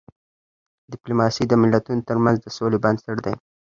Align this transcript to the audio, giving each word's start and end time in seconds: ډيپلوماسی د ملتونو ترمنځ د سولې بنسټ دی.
ډيپلوماسی 0.91 1.43
د 1.47 1.53
ملتونو 1.61 2.05
ترمنځ 2.09 2.37
د 2.41 2.47
سولې 2.57 2.77
بنسټ 2.83 3.17
دی. 3.25 3.33